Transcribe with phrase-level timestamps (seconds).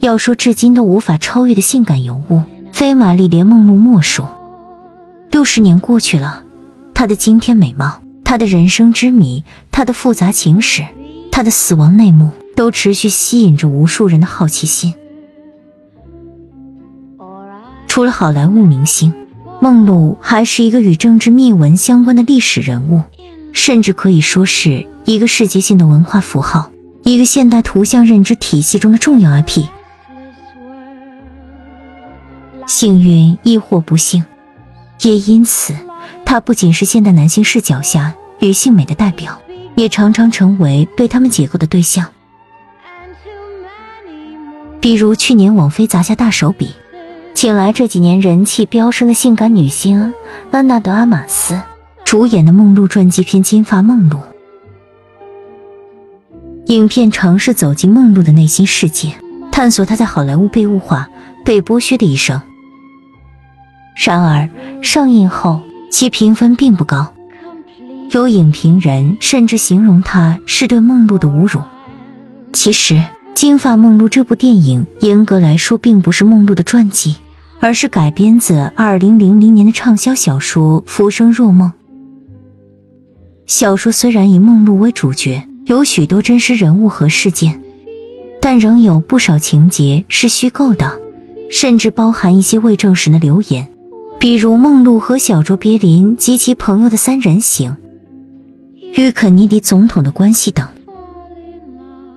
[0.00, 2.42] 要说至今都无法超越的性感尤物，
[2.72, 4.24] 非玛丽莲梦露莫属。
[5.30, 6.44] 六十年过去了，
[6.94, 10.82] 她的惊天美貌，她的人生之谜，她的复杂情史，
[11.30, 14.94] 她的死亡内幕，都持续吸引着无数人的好奇心。
[17.98, 19.12] 除了好莱坞明星，
[19.60, 23.02] 梦露还是一个与政治秘闻相关的历史人物，
[23.52, 26.70] 甚至可以说是一个世界性的文化符号，
[27.02, 29.64] 一个现代图像认知体系中的重要 IP。
[32.68, 34.24] 幸运亦或不幸，
[35.02, 35.74] 也因此，
[36.24, 39.42] 她不仅是现代男性视角下女性美的代表，
[39.74, 42.06] 也常常成为被他们解构的对象。
[44.80, 46.70] 比如去年网飞砸下大手笔，
[47.40, 50.12] 请来这几年人气飙升的性感女星
[50.50, 51.56] 安娜德阿玛斯
[52.04, 54.16] 主演的梦露传记片《金发梦露》。
[56.66, 59.12] 影片尝试走进梦露的内心世界，
[59.52, 61.08] 探索她在好莱坞被物化、
[61.44, 62.42] 被剥削的一生。
[64.04, 64.50] 然而，
[64.82, 65.60] 上映后
[65.92, 67.14] 其评分并不高，
[68.10, 71.60] 有影评人甚至形容它是对梦露的侮辱。
[72.52, 72.94] 其实，
[73.32, 77.14] 《金发梦露》这部电影严格来说并不是梦露的传记，
[77.60, 81.70] 而是改编自2000年的畅销小说《浮生若梦》。
[83.46, 87.60] 小说虽然以梦露为主角，有许多真实人物和事件，
[88.40, 91.00] 但仍有不少情节是虚构的，
[91.50, 93.66] 甚至包含一些未证实的流言。
[94.20, 97.76] 比如梦露和小卓别林及其朋友的三人行，
[98.94, 100.66] 与肯尼迪总统的关系等。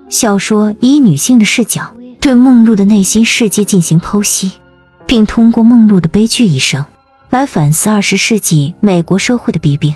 [0.09, 4.51] 小说以女性的视角对梦露的内心世界进行剖析，
[5.11, 6.85] 并通过梦露的悲剧一生
[7.31, 9.93] 来反思二十世纪美国社会的弊病，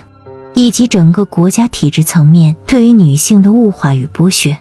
[0.52, 4.58] 以及整个国家体制层面对于女性的物化与剥削。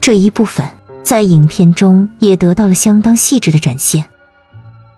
[0.00, 0.66] 这一部分
[1.02, 4.06] 在影片中也得到了相当细致的展现。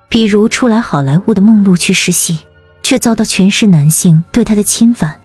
[0.09, 2.39] 比如初来好莱坞的梦露去实习，
[2.85, 5.21] 却遭到全市男性对她的侵犯。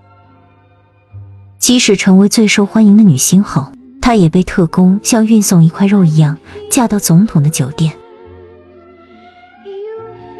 [1.59, 3.71] 即使成为最受欢迎的女星后，
[4.01, 6.35] 她也被特工像运送一块肉一样
[6.71, 7.93] 嫁到总统的酒店。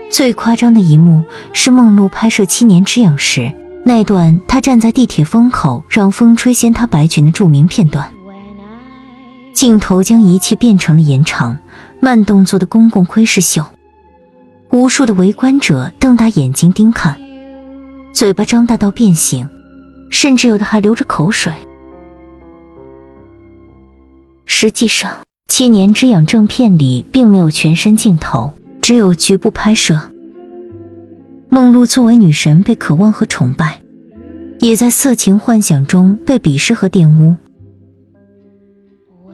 [0.10, 8.10] 最夸张的一幕是梦露拍摄《七年之痒》时那段她站在地铁风口让风吹掀她白裙的著名片段。
[9.54, 11.58] 镜头将一切变成了延长
[12.00, 13.66] 慢动作的公共窥视秀。
[14.72, 17.18] 无数的围观者瞪大眼睛盯看，
[18.14, 19.48] 嘴巴张大到变形，
[20.10, 21.54] 甚至有的还流着口水。
[24.46, 25.12] 实际上，
[25.48, 28.54] 《七年之痒》正片里并没有全身镜头，
[28.86, 30.00] 只有局部拍摄。
[31.50, 33.82] 梦露作为女神被渴望和崇拜，
[34.60, 37.36] 也在色情幻想中被鄙视和玷污。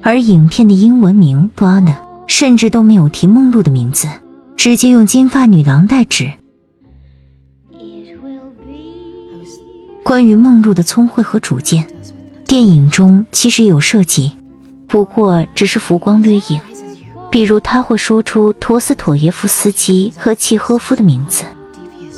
[0.01, 4.07] 而影片的英文名《b a n a 甚至都没有提梦露的名字。
[4.55, 6.31] 直接用金发女郎代指。
[10.01, 11.85] 关于梦露的聪慧和主见，
[12.45, 14.31] 电影中其实有涉及，
[14.87, 16.61] 不过只是浮光掠影。
[17.31, 21.45] 比如他会说出陀思妥耶夫斯基和契诃夫的名字，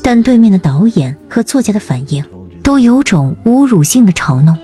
[0.02, 2.26] 但对面的导演和作家的反应
[2.64, 4.58] 都有种侮辱性的嘲弄。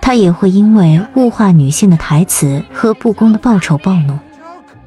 [0.00, 4.18] 他也会因为物化女性的台词和不公的报酬暴怒。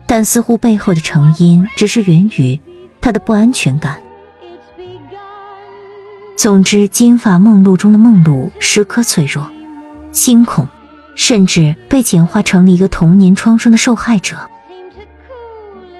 [0.06, 2.59] 但似乎背后的成因只是源于
[3.00, 3.97] 他的不安全感。
[6.35, 9.50] 总之，金发梦露中的梦露时刻脆弱、
[10.12, 10.68] 惊恐，
[11.16, 14.35] 甚至被简化成了一个童年创伤的受害者。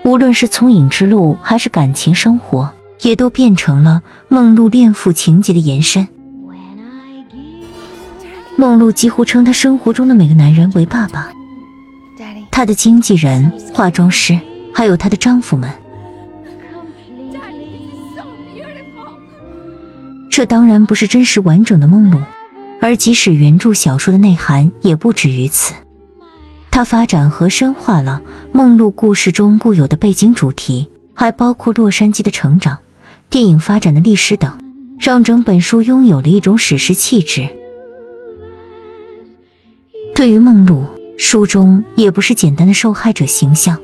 [0.04, 6.08] 无论是从影之路还是感情生活，也都变成了梦露恋父情节的延伸。
[8.58, 11.32] 梦露几乎称他生活中的每个男人为爸爸。
[12.52, 14.38] 她的经纪人、化妆师，
[14.74, 15.72] 还有她的丈夫们，
[20.30, 22.20] 这当然不是真实完整的梦露，
[22.82, 25.74] 而即使原著小说的内涵也不止于此。
[26.72, 28.22] 它发展和深化了
[28.52, 32.80] 梦露故事中固有的背景主题，还包括洛杉矶的成长、
[33.30, 34.58] 电影发展的历史等，
[34.98, 37.48] 让整本书拥有了一种史诗气质。
[40.16, 40.86] 对于梦露。
[41.18, 43.78] 书中也不是简单的受害者形象，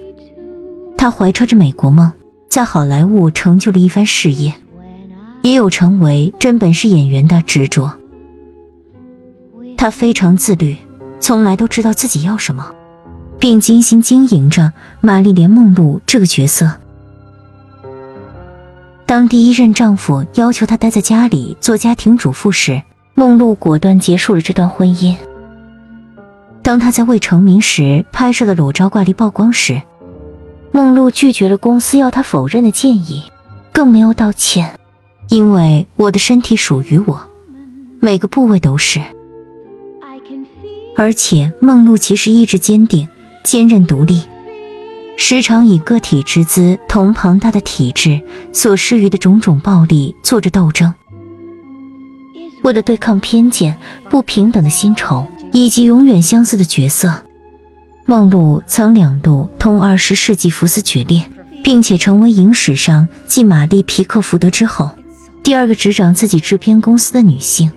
[0.98, 2.12] 他怀揣着美国梦，
[2.50, 4.52] 在好莱坞成就了一番事业，
[5.44, 7.96] 也有成为真本事演员的执着。
[9.78, 10.78] 他非常自律，
[11.20, 12.72] 从来都知道自己要什么，
[13.40, 16.72] 并精心经营着玛丽莲·梦露这个角色。
[19.06, 22.82] 当第一任丈夫要求她待在家里做家庭主妇时，
[23.14, 25.16] 梦露果断结束了这段婚姻。
[26.62, 29.82] 当她在未成名时拍摄的裸照挂历曝光时，
[30.74, 33.24] 梦露拒绝了公司要她否认的建议，
[33.72, 34.78] 更没有道歉，
[35.30, 37.22] 因为我的身体属于我，
[38.02, 39.02] 每个部位都是。
[40.98, 43.08] 而且梦露其实意志坚定、
[43.48, 44.24] 坚韧独立，
[45.16, 48.22] 时常以个体之姿同庞大的体制
[48.52, 50.94] 所施予的种种暴力做着斗争。
[52.64, 53.78] 为了对抗偏见、
[54.10, 57.24] 不平等的薪酬以及永远相似的角色。
[58.06, 61.24] 梦露曾两度同二十世纪福斯决裂，
[61.64, 64.92] 并且成为影史上继玛丽皮克福德之后
[65.42, 67.72] 第二个执掌自己制片公司的女性。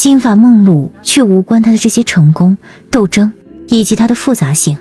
[0.00, 2.56] 金发梦露却无关她的这些成功、
[2.90, 3.30] 斗争
[3.68, 4.78] 以及她的复杂性。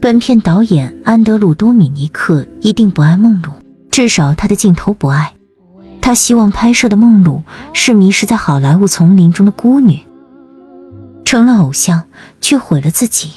[0.00, 3.52] 本片导演安德鲁·多米尼克一定不爱梦露，
[3.90, 5.34] 至少他的镜头不爱。
[6.00, 7.42] 他希望拍摄的梦露
[7.74, 10.00] 是迷失在好莱坞丛林中的孤女，
[11.26, 12.04] 成了偶像
[12.40, 13.32] 却毁了自己。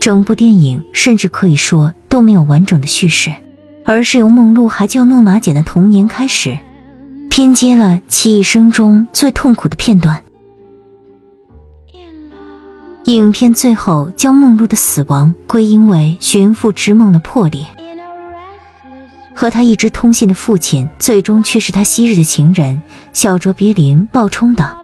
[0.00, 3.32] 整部电影甚至可以说都没有完整的叙事，
[3.84, 6.58] 而是由梦露还叫诺玛简的童年开始，
[7.30, 10.22] 拼接了其一生中最痛苦的片段。
[13.04, 17.64] 影片最后将梦露的死亡归因为寻父之梦的破裂。
[19.34, 22.82] 和他一直通信的父亲，最终却是他昔日的情人
[23.12, 24.76] 小卓别林冒充的。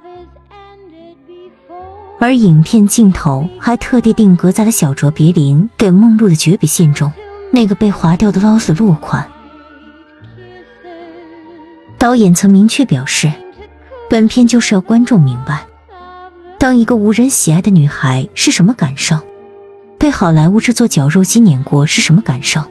[2.18, 7.12] 而影片镜头还特地定格在了小卓别林给梦露的绝笔信中，
[7.52, 9.28] 那个被划掉的 “lost” 落款。
[11.98, 13.32] 导演曾明确表示，
[14.08, 15.64] 本片就是要观众明白，
[16.58, 19.18] 当一个无人喜爱的女孩是什么感受，
[19.98, 22.62] 被好莱坞制作绞肉机碾过是什么感受。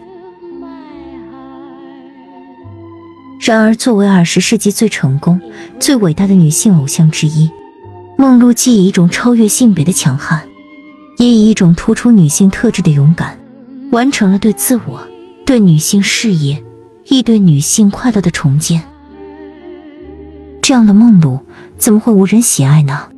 [3.42, 5.40] 然而，作为二十世纪最成功、
[5.80, 7.50] 最伟大的女性偶像之一，
[8.18, 10.42] 梦露既以一种超越性别的强悍，
[11.18, 13.38] 也以一种突出女性特质的勇敢，
[13.92, 15.06] 完成了对自我、
[15.46, 16.64] 对女性事业，
[17.06, 18.82] 亦对女性快乐的重建。
[20.68, 21.42] 这样的梦露，
[21.78, 23.10] 怎么会无人喜爱呢？